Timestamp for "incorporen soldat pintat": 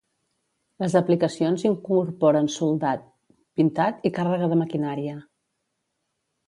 1.69-4.09